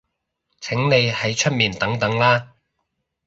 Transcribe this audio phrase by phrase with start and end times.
[0.61, 2.55] 請你喺出面等等啦